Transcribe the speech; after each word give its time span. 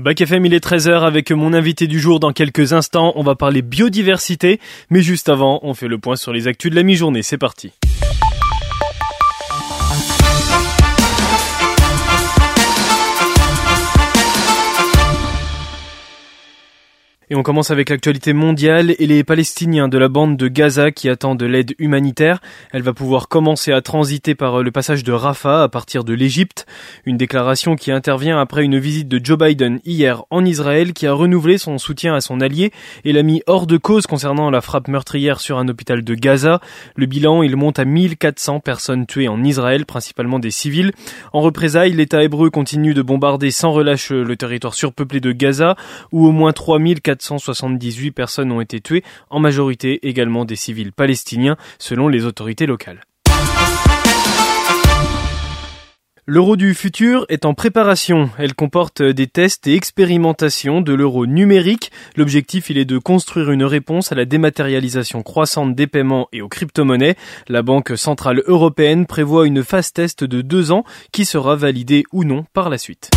Bac 0.00 0.18
FM, 0.22 0.46
il 0.46 0.54
est 0.54 0.64
13h 0.64 1.02
avec 1.02 1.30
mon 1.30 1.52
invité 1.52 1.86
du 1.86 2.00
jour 2.00 2.20
dans 2.20 2.32
quelques 2.32 2.72
instants. 2.72 3.12
On 3.16 3.22
va 3.22 3.34
parler 3.34 3.60
biodiversité, 3.60 4.58
mais 4.88 5.02
juste 5.02 5.28
avant, 5.28 5.60
on 5.62 5.74
fait 5.74 5.88
le 5.88 5.98
point 5.98 6.16
sur 6.16 6.32
les 6.32 6.48
actus 6.48 6.70
de 6.70 6.76
la 6.76 6.84
mi-journée. 6.84 7.22
C'est 7.22 7.36
parti. 7.36 7.72
Et 17.32 17.36
on 17.36 17.44
commence 17.44 17.70
avec 17.70 17.90
l'actualité 17.90 18.32
mondiale 18.32 18.92
et 18.98 19.06
les 19.06 19.22
Palestiniens 19.22 19.86
de 19.86 19.96
la 19.98 20.08
bande 20.08 20.36
de 20.36 20.48
Gaza 20.48 20.90
qui 20.90 21.08
attendent 21.08 21.38
de 21.38 21.46
l'aide 21.46 21.76
humanitaire. 21.78 22.40
Elle 22.72 22.82
va 22.82 22.92
pouvoir 22.92 23.28
commencer 23.28 23.70
à 23.70 23.80
transiter 23.82 24.34
par 24.34 24.64
le 24.64 24.72
passage 24.72 25.04
de 25.04 25.12
Rafah 25.12 25.62
à 25.62 25.68
partir 25.68 26.02
de 26.02 26.12
l'Égypte. 26.12 26.66
Une 27.04 27.16
déclaration 27.16 27.76
qui 27.76 27.92
intervient 27.92 28.40
après 28.40 28.64
une 28.64 28.80
visite 28.80 29.06
de 29.06 29.24
Joe 29.24 29.38
Biden 29.38 29.78
hier 29.84 30.24
en 30.30 30.44
Israël 30.44 30.92
qui 30.92 31.06
a 31.06 31.12
renouvelé 31.12 31.56
son 31.56 31.78
soutien 31.78 32.16
à 32.16 32.20
son 32.20 32.40
allié 32.40 32.72
et 33.04 33.12
l'a 33.12 33.22
mis 33.22 33.44
hors 33.46 33.68
de 33.68 33.76
cause 33.76 34.08
concernant 34.08 34.50
la 34.50 34.60
frappe 34.60 34.88
meurtrière 34.88 35.38
sur 35.38 35.56
un 35.58 35.68
hôpital 35.68 36.02
de 36.02 36.14
Gaza. 36.16 36.60
Le 36.96 37.06
bilan, 37.06 37.44
il 37.44 37.54
monte 37.54 37.78
à 37.78 37.84
1400 37.84 38.58
personnes 38.58 39.06
tuées 39.06 39.28
en 39.28 39.44
Israël, 39.44 39.86
principalement 39.86 40.40
des 40.40 40.50
civils. 40.50 40.90
En 41.32 41.42
représailles, 41.42 41.92
l'État 41.92 42.24
hébreu 42.24 42.50
continue 42.50 42.92
de 42.92 43.02
bombarder 43.02 43.52
sans 43.52 43.70
relâche 43.70 44.10
le 44.10 44.36
territoire 44.36 44.74
surpeuplé 44.74 45.20
de 45.20 45.30
Gaza 45.30 45.76
où 46.10 46.26
au 46.26 46.32
moins 46.32 46.52
3400 46.52 47.19
478 47.20 48.12
personnes 48.12 48.52
ont 48.52 48.60
été 48.60 48.80
tuées, 48.80 49.04
en 49.28 49.40
majorité 49.40 50.08
également 50.08 50.44
des 50.44 50.56
civils 50.56 50.92
palestiniens, 50.92 51.56
selon 51.78 52.08
les 52.08 52.24
autorités 52.24 52.66
locales. 52.66 53.04
L'euro 56.26 56.54
du 56.54 56.74
futur 56.74 57.26
est 57.28 57.44
en 57.44 57.54
préparation. 57.54 58.30
Elle 58.38 58.54
comporte 58.54 59.02
des 59.02 59.26
tests 59.26 59.66
et 59.66 59.74
expérimentations 59.74 60.80
de 60.80 60.92
l'euro 60.92 61.26
numérique. 61.26 61.90
L'objectif, 62.14 62.70
il 62.70 62.78
est 62.78 62.84
de 62.84 62.98
construire 62.98 63.50
une 63.50 63.64
réponse 63.64 64.12
à 64.12 64.14
la 64.14 64.26
dématérialisation 64.26 65.22
croissante 65.22 65.74
des 65.74 65.88
paiements 65.88 66.28
et 66.32 66.40
aux 66.40 66.48
crypto-monnaies. 66.48 67.16
La 67.48 67.62
Banque 67.62 67.94
Centrale 67.96 68.42
Européenne 68.46 69.06
prévoit 69.06 69.46
une 69.46 69.64
phase 69.64 69.92
test 69.92 70.22
de 70.22 70.40
deux 70.40 70.70
ans 70.70 70.84
qui 71.10 71.24
sera 71.24 71.56
validée 71.56 72.04
ou 72.12 72.22
non 72.22 72.44
par 72.52 72.70
la 72.70 72.78
suite. 72.78 73.10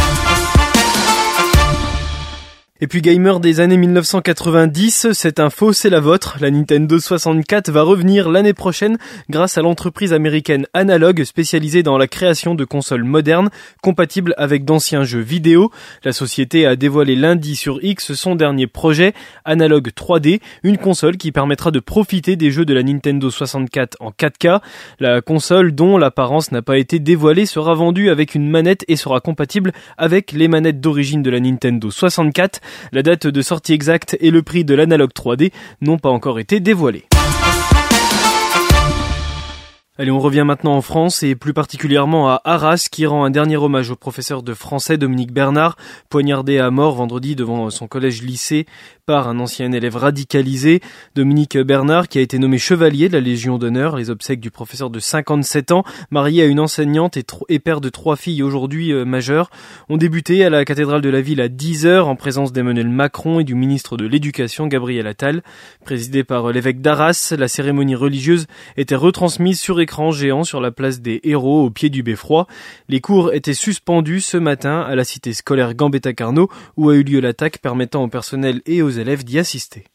Et 2.83 2.87
puis 2.87 3.01
gamer 3.01 3.39
des 3.39 3.61
années 3.61 3.77
1990, 3.77 5.13
cette 5.13 5.39
info 5.39 5.71
c'est 5.71 5.89
la 5.89 6.01
vôtre. 6.01 6.35
La 6.41 6.51
Nintendo 6.51 6.99
64 6.99 7.71
va 7.71 7.81
revenir 7.81 8.29
l'année 8.29 8.53
prochaine 8.53 8.97
grâce 9.29 9.57
à 9.57 9.61
l'entreprise 9.61 10.11
américaine 10.11 10.67
Analog 10.73 11.23
spécialisée 11.23 11.81
dans 11.81 11.97
la 11.97 12.07
création 12.07 12.55
de 12.55 12.65
consoles 12.65 13.05
modernes 13.05 13.51
compatibles 13.81 14.33
avec 14.35 14.65
d'anciens 14.65 15.05
jeux 15.05 15.21
vidéo. 15.21 15.71
La 16.03 16.11
société 16.11 16.65
a 16.65 16.75
dévoilé 16.75 17.15
lundi 17.15 17.55
sur 17.55 17.81
X 17.81 18.15
son 18.15 18.35
dernier 18.35 18.67
projet, 18.67 19.13
Analog 19.45 19.87
3D, 19.87 20.41
une 20.63 20.77
console 20.77 21.15
qui 21.15 21.31
permettra 21.31 21.71
de 21.71 21.79
profiter 21.79 22.35
des 22.35 22.51
jeux 22.51 22.65
de 22.65 22.73
la 22.73 22.83
Nintendo 22.83 23.31
64 23.31 23.95
en 24.01 24.09
4K. 24.09 24.59
La 24.99 25.21
console 25.21 25.73
dont 25.73 25.97
l'apparence 25.97 26.51
n'a 26.51 26.61
pas 26.61 26.77
été 26.77 26.99
dévoilée 26.99 27.45
sera 27.45 27.75
vendue 27.75 28.09
avec 28.09 28.35
une 28.35 28.49
manette 28.49 28.83
et 28.89 28.97
sera 28.97 29.21
compatible 29.21 29.71
avec 29.97 30.33
les 30.33 30.49
manettes 30.49 30.81
d'origine 30.81 31.23
de 31.23 31.29
la 31.29 31.39
Nintendo 31.39 31.89
64. 31.89 32.59
La 32.91 33.03
date 33.03 33.27
de 33.27 33.41
sortie 33.41 33.73
exacte 33.73 34.17
et 34.19 34.31
le 34.31 34.41
prix 34.41 34.65
de 34.65 34.75
l'analogue 34.75 35.11
3D 35.11 35.51
n'ont 35.81 35.97
pas 35.97 36.09
encore 36.09 36.39
été 36.39 36.59
dévoilés. 36.59 37.05
Allez, 39.99 40.09
on 40.09 40.19
revient 40.19 40.43
maintenant 40.43 40.75
en 40.75 40.81
France 40.81 41.21
et 41.21 41.35
plus 41.35 41.53
particulièrement 41.53 42.27
à 42.27 42.41
Arras 42.45 42.87
qui 42.91 43.05
rend 43.05 43.25
un 43.25 43.29
dernier 43.29 43.57
hommage 43.57 43.91
au 43.91 43.95
professeur 43.95 44.41
de 44.41 44.55
français 44.55 44.97
Dominique 44.97 45.31
Bernard, 45.31 45.77
poignardé 46.09 46.57
à 46.57 46.71
mort 46.71 46.95
vendredi 46.95 47.35
devant 47.35 47.69
son 47.69 47.87
collège-lycée 47.87 48.65
par 49.05 49.27
un 49.27 49.39
ancien 49.39 49.69
élève 49.73 49.97
radicalisé. 49.97 50.79
Dominique 51.13 51.57
Bernard 51.57 52.07
qui 52.07 52.19
a 52.19 52.21
été 52.21 52.39
nommé 52.39 52.57
chevalier 52.57 53.09
de 53.09 53.13
la 53.13 53.19
Légion 53.19 53.57
d'honneur, 53.57 53.97
les 53.97 54.09
obsèques 54.09 54.39
du 54.39 54.49
professeur 54.49 54.89
de 54.89 54.99
57 54.99 55.73
ans, 55.73 55.83
marié 56.09 56.43
à 56.43 56.45
une 56.45 56.61
enseignante 56.61 57.17
et, 57.17 57.59
père 57.59 57.81
de 57.81 57.89
trois 57.89 58.15
filles 58.15 58.43
aujourd'hui 58.43 58.93
euh, 58.93 59.03
majeures, 59.03 59.49
ont 59.89 59.97
débuté 59.97 60.45
à 60.45 60.49
la 60.49 60.63
cathédrale 60.63 61.01
de 61.01 61.09
la 61.09 61.19
ville 61.19 61.41
à 61.41 61.49
10 61.49 61.85
heures 61.85 62.07
en 62.07 62.15
présence 62.15 62.53
d'Emmanuel 62.53 62.87
Macron 62.87 63.41
et 63.41 63.43
du 63.43 63.55
ministre 63.55 63.97
de 63.97 64.05
l'Éducation 64.05 64.67
Gabriel 64.67 65.05
Attal. 65.05 65.43
Présidé 65.83 66.23
par 66.23 66.53
l'évêque 66.53 66.79
d'Arras, 66.79 67.33
la 67.37 67.49
cérémonie 67.49 67.95
religieuse 67.95 68.47
était 68.77 68.95
retransmise 68.95 69.59
sur 69.59 69.81
écran 69.81 70.11
géant 70.11 70.45
sur 70.45 70.61
la 70.61 70.71
place 70.71 71.01
des 71.01 71.19
héros 71.25 71.65
au 71.65 71.69
pied 71.69 71.89
du 71.89 72.03
beffroi. 72.03 72.47
Les 72.87 73.01
cours 73.01 73.33
étaient 73.33 73.53
suspendus 73.53 74.21
ce 74.21 74.37
matin 74.37 74.79
à 74.79 74.95
la 74.95 75.03
cité 75.03 75.33
scolaire 75.33 75.73
Gambetta-Carnot 75.73 76.47
où 76.77 76.89
a 76.89 76.95
eu 76.95 77.03
lieu 77.03 77.19
l'attaque 77.19 77.57
permettant 77.57 78.03
au 78.03 78.07
personnel 78.07 78.61
et 78.65 78.81
aux 78.81 78.92
élèves 78.99 79.23
d'y 79.23 79.39
assister. 79.39 79.85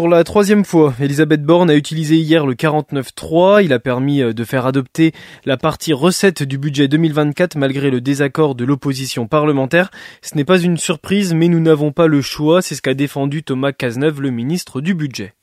Pour 0.00 0.08
la 0.08 0.24
troisième 0.24 0.64
fois, 0.64 0.94
Elisabeth 0.98 1.42
Borne 1.42 1.68
a 1.68 1.74
utilisé 1.74 2.16
hier 2.16 2.46
le 2.46 2.54
49.3. 2.54 3.62
Il 3.62 3.72
a 3.74 3.78
permis 3.78 4.22
euh, 4.22 4.32
de 4.32 4.44
faire 4.44 4.64
adopter 4.64 5.12
la 5.44 5.58
partie 5.58 5.92
recette 5.92 6.42
du 6.42 6.56
budget 6.56 6.88
2024 6.88 7.56
malgré 7.56 7.90
le 7.90 8.00
désaccord 8.00 8.54
de 8.54 8.64
l'opposition 8.64 9.26
parlementaire. 9.26 9.90
Ce 10.22 10.36
n'est 10.36 10.44
pas 10.44 10.58
une 10.58 10.78
surprise, 10.78 11.34
mais 11.34 11.48
nous 11.48 11.60
n'avons 11.60 11.92
pas 11.92 12.06
le 12.06 12.22
choix. 12.22 12.62
C'est 12.62 12.76
ce 12.76 12.82
qu'a 12.82 12.94
défendu 12.94 13.42
Thomas 13.42 13.72
Cazeneuve, 13.72 14.22
le 14.22 14.30
ministre 14.30 14.80
du 14.80 14.94
budget. 14.94 15.34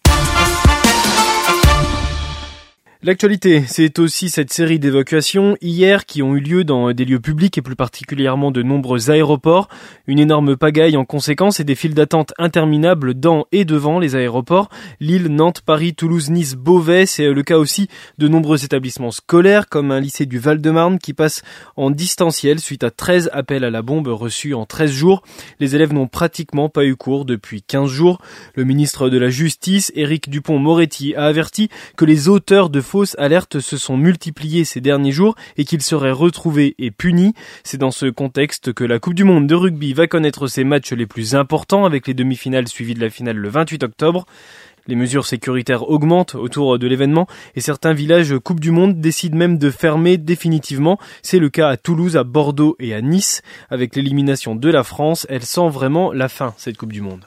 L'actualité, 3.08 3.64
c'est 3.66 4.00
aussi 4.00 4.30
cette 4.30 4.52
série 4.52 4.80
d'évacuations 4.80 5.56
hier 5.62 6.06
qui 6.06 6.22
ont 6.22 6.36
eu 6.36 6.42
lieu 6.42 6.66
dans 6.66 6.92
des 6.92 7.06
lieux 7.06 7.22
publics 7.22 7.58
et 7.58 7.62
plus 7.62 7.78
particulièrement 7.78 8.52
de 8.52 8.62
nombreux 8.62 9.10
aéroports. 9.10 9.70
Une 10.08 10.20
énorme 10.20 10.58
pagaille 10.58 10.98
en 10.98 11.06
conséquence 11.06 11.62
et 11.62 11.64
des 11.64 11.76
files 11.76 11.94
d'attente 11.94 12.34
interminables 12.38 13.14
dans 13.14 13.46
et 13.54 13.64
devant 13.64 14.00
les 14.00 14.18
aéroports. 14.18 14.68
Lille, 15.00 15.30
Nantes, 15.30 15.62
Paris, 15.62 15.96
Toulouse, 15.96 16.30
Nice, 16.30 16.56
Beauvais, 16.56 17.06
c'est 17.06 17.32
le 17.32 17.44
cas 17.44 17.58
aussi 17.58 17.88
de 18.18 18.28
nombreux 18.28 18.66
établissements 18.66 19.12
scolaires 19.12 19.70
comme 19.70 19.92
un 19.92 20.02
lycée 20.02 20.26
du 20.26 20.38
Val-de-Marne 20.38 21.00
qui 21.00 21.14
passe 21.14 21.44
en 21.78 21.92
distanciel 21.92 22.60
suite 22.60 22.84
à 22.84 22.92
13 22.92 23.30
appels 23.32 23.64
à 23.64 23.70
la 23.70 23.84
bombe 23.84 24.10
reçus 24.10 24.54
en 24.54 24.66
13 24.66 24.92
jours. 24.92 25.24
Les 25.62 25.76
élèves 25.76 25.94
n'ont 25.94 26.08
pratiquement 26.08 26.68
pas 26.68 26.84
eu 26.84 26.98
cours 26.98 27.24
depuis 27.24 27.62
15 27.62 27.90
jours. 27.90 28.20
Le 28.56 28.66
ministre 28.66 29.10
de 29.10 29.18
la 29.18 29.30
Justice, 29.30 29.94
Éric 29.96 30.30
Dupont-Moretti, 30.30 31.16
a 31.16 31.24
averti 31.24 31.70
que 31.96 32.04
les 32.04 32.28
auteurs 32.28 32.70
de 32.70 32.82
alertes 33.18 33.60
se 33.60 33.78
sont 33.78 33.98
multipliées 33.98 34.66
ces 34.66 34.82
derniers 34.82 35.12
jours 35.12 35.36
et 35.58 35.66
qu'ils 35.66 35.82
seraient 35.82 36.12
retrouvés 36.12 36.76
et 36.80 36.92
punis. 36.92 37.34
C'est 37.64 37.78
dans 37.78 37.92
ce 37.92 38.08
contexte 38.08 38.74
que 38.74 38.84
la 38.84 39.00
Coupe 39.00 39.14
du 39.14 39.24
Monde 39.24 39.48
de 39.48 39.56
rugby 39.56 39.94
va 39.94 40.08
connaître 40.08 40.48
ses 40.48 40.64
matchs 40.64 40.94
les 40.94 41.06
plus 41.06 41.36
importants 41.36 41.86
avec 41.86 42.08
les 42.08 42.14
demi-finales 42.14 42.68
suivies 42.68 42.94
de 42.94 43.02
la 43.02 43.10
finale 43.10 43.38
le 43.38 43.50
28 43.50 43.84
octobre. 43.84 44.26
Les 44.88 44.96
mesures 44.96 45.26
sécuritaires 45.26 45.90
augmentent 45.90 46.36
autour 46.36 46.80
de 46.80 46.88
l'événement 46.88 47.28
et 47.56 47.62
certains 47.62 47.94
villages 47.94 48.38
Coupe 48.40 48.62
du 48.62 48.72
Monde 48.72 49.02
décident 49.02 49.38
même 49.38 49.58
de 49.58 49.70
fermer 49.70 50.18
définitivement. 50.18 50.98
C'est 51.22 51.40
le 51.40 51.50
cas 51.50 51.70
à 51.70 51.78
Toulouse, 51.78 52.16
à 52.16 52.24
Bordeaux 52.24 52.78
et 52.80 52.94
à 52.94 53.02
Nice. 53.02 53.42
Avec 53.70 53.96
l'élimination 53.96 54.56
de 54.56 54.70
la 54.70 54.84
France, 54.84 55.28
elle 55.30 55.44
sent 55.44 55.70
vraiment 55.70 56.14
la 56.14 56.30
fin, 56.30 56.54
cette 56.58 56.78
Coupe 56.78 56.94
du 56.94 57.02
Monde. 57.02 57.26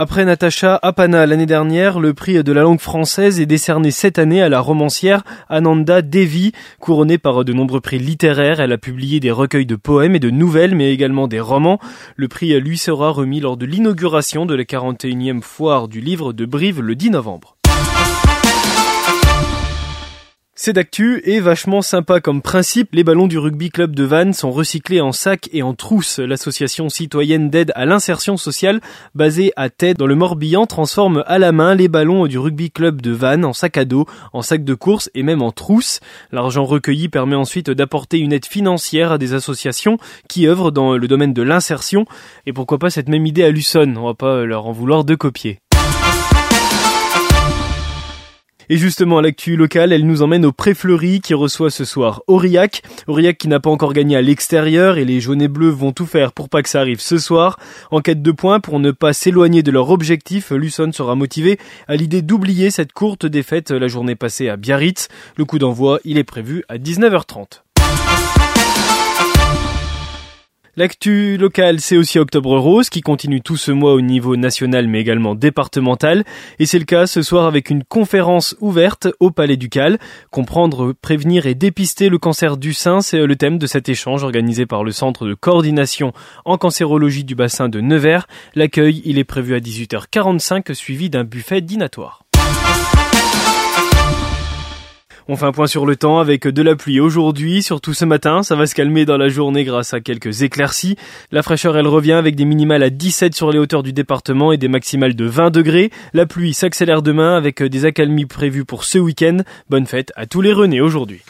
Après 0.00 0.24
Natacha 0.24 0.78
Apana 0.80 1.26
l'année 1.26 1.44
dernière, 1.44 1.98
le 1.98 2.14
prix 2.14 2.44
de 2.44 2.52
la 2.52 2.62
langue 2.62 2.78
française 2.78 3.40
est 3.40 3.46
décerné 3.46 3.90
cette 3.90 4.20
année 4.20 4.40
à 4.40 4.48
la 4.48 4.60
romancière 4.60 5.24
Ananda 5.48 6.02
Devi, 6.02 6.52
couronnée 6.78 7.18
par 7.18 7.44
de 7.44 7.52
nombreux 7.52 7.80
prix 7.80 7.98
littéraires. 7.98 8.60
Elle 8.60 8.70
a 8.70 8.78
publié 8.78 9.18
des 9.18 9.32
recueils 9.32 9.66
de 9.66 9.74
poèmes 9.74 10.14
et 10.14 10.20
de 10.20 10.30
nouvelles, 10.30 10.76
mais 10.76 10.92
également 10.92 11.26
des 11.26 11.40
romans. 11.40 11.80
Le 12.14 12.28
prix 12.28 12.60
lui 12.60 12.78
sera 12.78 13.10
remis 13.10 13.40
lors 13.40 13.56
de 13.56 13.66
l'inauguration 13.66 14.46
de 14.46 14.54
la 14.54 14.62
41e 14.62 15.42
foire 15.42 15.88
du 15.88 16.00
livre 16.00 16.32
de 16.32 16.46
Brive 16.46 16.80
le 16.80 16.94
10 16.94 17.10
novembre. 17.10 17.57
C'est 20.60 20.72
d'actu 20.72 21.22
et 21.22 21.38
vachement 21.38 21.82
sympa 21.82 22.18
comme 22.18 22.42
principe. 22.42 22.88
Les 22.92 23.04
ballons 23.04 23.28
du 23.28 23.38
rugby 23.38 23.70
club 23.70 23.94
de 23.94 24.02
Vannes 24.02 24.32
sont 24.32 24.50
recyclés 24.50 25.00
en 25.00 25.12
sac 25.12 25.48
et 25.52 25.62
en 25.62 25.72
trousse. 25.72 26.18
L'association 26.18 26.88
citoyenne 26.88 27.48
d'aide 27.48 27.70
à 27.76 27.86
l'insertion 27.86 28.36
sociale 28.36 28.80
basée 29.14 29.52
à 29.54 29.70
Tête 29.70 29.98
dans 29.98 30.08
le 30.08 30.16
Morbihan 30.16 30.66
transforme 30.66 31.22
à 31.28 31.38
la 31.38 31.52
main 31.52 31.76
les 31.76 31.86
ballons 31.86 32.26
du 32.26 32.40
rugby 32.40 32.72
club 32.72 33.00
de 33.00 33.12
Vannes 33.12 33.44
en 33.44 33.52
sac 33.52 33.76
à 33.76 33.84
dos, 33.84 34.06
en 34.32 34.42
sac 34.42 34.64
de 34.64 34.74
course 34.74 35.10
et 35.14 35.22
même 35.22 35.42
en 35.42 35.52
trousse. 35.52 36.00
L'argent 36.32 36.64
recueilli 36.64 37.08
permet 37.08 37.36
ensuite 37.36 37.70
d'apporter 37.70 38.18
une 38.18 38.32
aide 38.32 38.44
financière 38.44 39.12
à 39.12 39.18
des 39.18 39.34
associations 39.34 39.96
qui 40.28 40.48
œuvrent 40.48 40.72
dans 40.72 40.96
le 40.96 41.06
domaine 41.06 41.34
de 41.34 41.42
l'insertion. 41.42 42.04
Et 42.46 42.52
pourquoi 42.52 42.80
pas 42.80 42.90
cette 42.90 43.08
même 43.08 43.26
idée 43.26 43.44
à 43.44 43.52
Luçon 43.52 43.94
On 43.96 44.06
va 44.06 44.14
pas 44.14 44.44
leur 44.44 44.66
en 44.66 44.72
vouloir 44.72 45.04
de 45.04 45.14
copier. 45.14 45.60
Et 48.70 48.76
justement, 48.76 49.20
l'actu 49.20 49.56
locale, 49.56 49.92
elle 49.92 50.06
nous 50.06 50.22
emmène 50.22 50.44
au 50.44 50.52
Préfleury 50.52 51.20
qui 51.20 51.34
reçoit 51.34 51.70
ce 51.70 51.84
soir 51.84 52.22
Aurillac. 52.26 52.82
Aurillac 53.06 53.38
qui 53.38 53.48
n'a 53.48 53.60
pas 53.60 53.70
encore 53.70 53.92
gagné 53.92 54.16
à 54.16 54.22
l'extérieur 54.22 54.98
et 54.98 55.04
les 55.04 55.20
jaunes 55.20 55.40
et 55.40 55.48
bleus 55.48 55.70
vont 55.70 55.92
tout 55.92 56.06
faire 56.06 56.32
pour 56.32 56.48
pas 56.48 56.62
que 56.62 56.68
ça 56.68 56.80
arrive 56.80 57.00
ce 57.00 57.18
soir. 57.18 57.58
En 57.90 58.00
quête 58.00 58.22
de 58.22 58.32
points, 58.32 58.60
pour 58.60 58.78
ne 58.80 58.90
pas 58.90 59.12
s'éloigner 59.12 59.62
de 59.62 59.70
leur 59.70 59.90
objectif, 59.90 60.50
Luçon 60.50 60.92
sera 60.92 61.14
motivé 61.14 61.58
à 61.86 61.96
l'idée 61.96 62.22
d'oublier 62.22 62.70
cette 62.70 62.92
courte 62.92 63.26
défaite 63.26 63.70
la 63.70 63.88
journée 63.88 64.16
passée 64.16 64.48
à 64.48 64.56
Biarritz. 64.56 65.08
Le 65.36 65.44
coup 65.44 65.58
d'envoi, 65.58 66.00
il 66.04 66.18
est 66.18 66.24
prévu 66.24 66.64
à 66.68 66.78
19h30. 66.78 67.67
L'actu 70.78 71.36
locale, 71.38 71.80
c'est 71.80 71.96
aussi 71.96 72.20
Octobre 72.20 72.56
Rose 72.56 72.88
qui 72.88 73.00
continue 73.00 73.40
tout 73.40 73.56
ce 73.56 73.72
mois 73.72 73.94
au 73.94 74.00
niveau 74.00 74.36
national 74.36 74.86
mais 74.86 75.00
également 75.00 75.34
départemental. 75.34 76.22
Et 76.60 76.66
c'est 76.66 76.78
le 76.78 76.84
cas 76.84 77.08
ce 77.08 77.20
soir 77.20 77.46
avec 77.46 77.70
une 77.70 77.82
conférence 77.82 78.54
ouverte 78.60 79.08
au 79.18 79.32
Palais 79.32 79.56
Ducal. 79.56 79.98
Comprendre, 80.30 80.92
prévenir 80.92 81.46
et 81.46 81.56
dépister 81.56 82.08
le 82.08 82.18
cancer 82.18 82.56
du 82.56 82.74
sein, 82.74 83.00
c'est 83.00 83.26
le 83.26 83.34
thème 83.34 83.58
de 83.58 83.66
cet 83.66 83.88
échange 83.88 84.22
organisé 84.22 84.66
par 84.66 84.84
le 84.84 84.92
Centre 84.92 85.26
de 85.26 85.34
coordination 85.34 86.12
en 86.44 86.58
cancérologie 86.58 87.24
du 87.24 87.34
bassin 87.34 87.68
de 87.68 87.80
Nevers. 87.80 88.28
L'accueil, 88.54 89.02
il 89.04 89.18
est 89.18 89.24
prévu 89.24 89.56
à 89.56 89.58
18h45 89.58 90.74
suivi 90.74 91.10
d'un 91.10 91.24
buffet 91.24 91.60
dînatoire. 91.60 92.27
On 95.30 95.36
fait 95.36 95.44
un 95.44 95.52
point 95.52 95.66
sur 95.66 95.84
le 95.84 95.94
temps 95.94 96.20
avec 96.20 96.48
de 96.48 96.62
la 96.62 96.74
pluie 96.74 97.00
aujourd'hui, 97.00 97.62
surtout 97.62 97.92
ce 97.92 98.06
matin. 98.06 98.42
Ça 98.42 98.56
va 98.56 98.66
se 98.66 98.74
calmer 98.74 99.04
dans 99.04 99.18
la 99.18 99.28
journée 99.28 99.62
grâce 99.62 99.92
à 99.92 100.00
quelques 100.00 100.40
éclaircies. 100.40 100.96
La 101.32 101.42
fraîcheur, 101.42 101.76
elle 101.76 101.86
revient 101.86 102.12
avec 102.12 102.34
des 102.34 102.46
minimales 102.46 102.82
à 102.82 102.88
17 102.88 103.34
sur 103.34 103.50
les 103.50 103.58
hauteurs 103.58 103.82
du 103.82 103.92
département 103.92 104.52
et 104.52 104.56
des 104.56 104.68
maximales 104.68 105.14
de 105.14 105.26
20 105.26 105.50
degrés. 105.50 105.90
La 106.14 106.24
pluie 106.24 106.54
s'accélère 106.54 107.02
demain 107.02 107.36
avec 107.36 107.62
des 107.62 107.84
accalmies 107.84 108.24
prévues 108.24 108.64
pour 108.64 108.84
ce 108.84 108.96
week-end. 108.96 109.36
Bonne 109.68 109.84
fête 109.84 110.14
à 110.16 110.24
tous 110.24 110.40
les 110.40 110.54
Renés 110.54 110.80
aujourd'hui. 110.80 111.20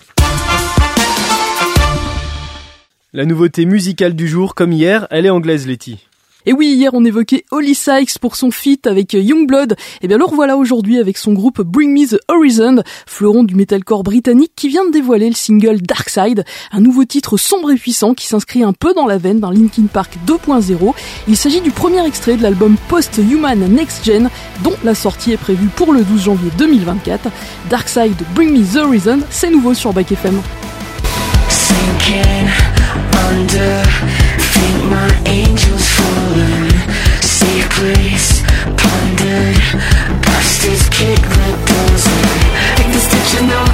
La 3.12 3.24
nouveauté 3.24 3.64
musicale 3.64 4.14
du 4.14 4.28
jour, 4.28 4.54
comme 4.54 4.70
hier, 4.70 5.08
elle 5.10 5.26
est 5.26 5.30
anglaise, 5.30 5.66
Letty. 5.66 6.07
Et 6.48 6.54
oui, 6.54 6.68
hier 6.68 6.94
on 6.94 7.04
évoquait 7.04 7.44
Holly 7.50 7.74
Sykes 7.74 8.18
pour 8.18 8.34
son 8.34 8.50
feat 8.50 8.86
avec 8.86 9.12
Youngblood. 9.12 9.72
Et 9.72 9.76
eh 10.00 10.08
bien 10.08 10.16
le 10.16 10.24
revoilà 10.24 10.56
aujourd'hui 10.56 10.98
avec 10.98 11.18
son 11.18 11.34
groupe 11.34 11.60
Bring 11.60 11.92
Me 11.92 12.08
the 12.08 12.18
Horizon, 12.26 12.82
fleuron 13.06 13.44
du 13.44 13.54
metalcore 13.54 14.02
britannique 14.02 14.52
qui 14.56 14.68
vient 14.68 14.86
de 14.86 14.90
dévoiler 14.90 15.28
le 15.28 15.34
single 15.34 15.82
Dark 15.82 16.08
Side, 16.08 16.46
un 16.72 16.80
nouveau 16.80 17.04
titre 17.04 17.36
sombre 17.36 17.70
et 17.70 17.76
puissant 17.76 18.14
qui 18.14 18.26
s'inscrit 18.26 18.62
un 18.62 18.72
peu 18.72 18.94
dans 18.94 19.04
la 19.04 19.18
veine 19.18 19.40
d'un 19.40 19.52
Linkin 19.52 19.88
Park 19.92 20.16
2.0. 20.26 20.94
Il 21.28 21.36
s'agit 21.36 21.60
du 21.60 21.70
premier 21.70 22.02
extrait 22.06 22.38
de 22.38 22.42
l'album 22.42 22.76
Post-Human 22.88 23.68
Next 23.68 24.06
Gen, 24.06 24.30
dont 24.64 24.72
la 24.84 24.94
sortie 24.94 25.32
est 25.32 25.36
prévue 25.36 25.68
pour 25.76 25.92
le 25.92 26.02
12 26.02 26.22
janvier 26.22 26.50
2024. 26.56 27.28
Dark 27.68 27.90
Side 27.90 28.16
Bring 28.34 28.58
Me 28.58 28.64
the 28.64 28.76
Horizon, 28.76 29.20
c'est 29.28 29.50
nouveau 29.50 29.74
sur 29.74 29.92
Back 29.92 30.12
FM. 30.12 30.40
Busted, 40.22 40.90
kick 40.90 41.20
the 41.20 41.48
doors 41.66 42.06
in 42.06 42.22
Take 42.76 42.92
the 42.92 42.98
steps 42.98 43.34
you 43.34 43.46
know 43.46 43.67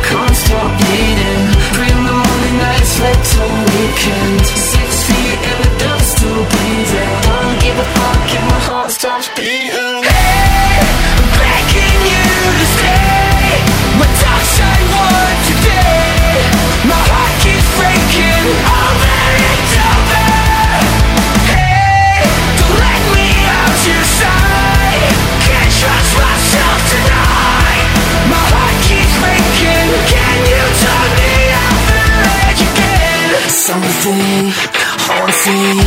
something 34.44 34.74
haunting 35.06 35.80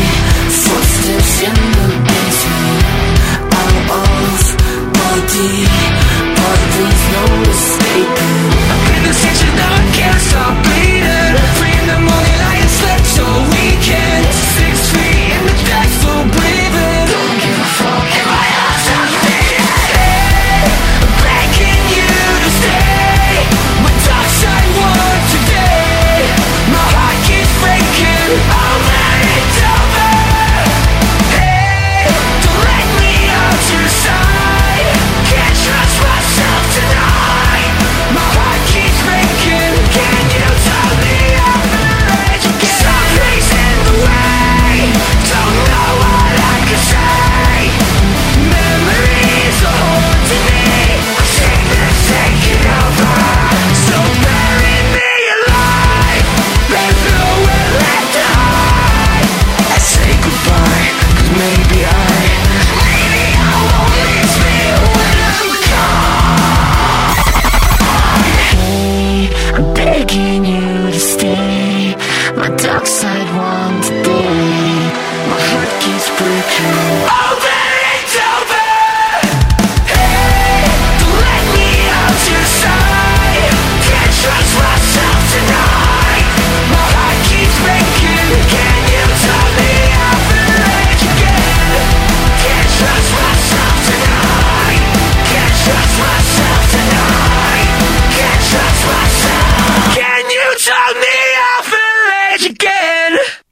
Footsteps 0.50 1.44
in 1.44 1.54
the 1.54 1.88
basement 2.08 2.84
Out 3.54 3.76
of 3.78 4.58
body 4.94 5.66
But 6.36 6.60
there's 6.74 7.04
no 7.14 7.24
escaping 7.52 8.50
I've 8.72 8.84
been 8.88 9.04
the 9.04 9.14
section 9.14 9.52
now 9.56 9.74
I 9.74 9.86
can't 9.94 10.22
stop 10.22 10.54
bleeding 10.64 11.38
Free 11.58 11.76
in 11.76 11.88
the 11.88 12.00
morning 12.02 12.40
I 12.42 12.58
slept 12.68 13.20
all 13.22 13.42
weekend 13.54 14.57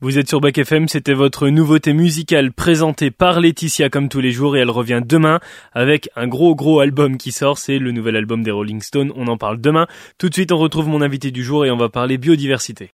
Vous 0.05 0.19
êtes 0.19 0.29
sur 0.29 0.39
Bac 0.39 0.55
FM, 0.55 0.87
c'était 0.87 1.15
votre 1.15 1.47
nouveauté 1.47 1.91
musicale 1.91 2.51
présentée 2.51 3.09
par 3.09 3.39
Laetitia 3.39 3.89
comme 3.89 4.07
tous 4.07 4.19
les 4.19 4.31
jours 4.31 4.55
et 4.55 4.59
elle 4.59 4.69
revient 4.69 5.01
demain 5.03 5.39
avec 5.73 6.09
un 6.15 6.27
gros 6.27 6.53
gros 6.53 6.79
album 6.79 7.17
qui 7.17 7.31
sort, 7.31 7.57
c'est 7.57 7.79
le 7.79 7.91
nouvel 7.91 8.15
album 8.15 8.43
des 8.43 8.51
Rolling 8.51 8.83
Stones, 8.83 9.11
on 9.15 9.25
en 9.25 9.37
parle 9.37 9.59
demain. 9.59 9.87
Tout 10.19 10.29
de 10.29 10.35
suite 10.35 10.51
on 10.51 10.57
retrouve 10.57 10.87
mon 10.87 11.01
invité 11.01 11.31
du 11.31 11.43
jour 11.43 11.65
et 11.65 11.71
on 11.71 11.77
va 11.77 11.89
parler 11.89 12.19
biodiversité. 12.19 12.91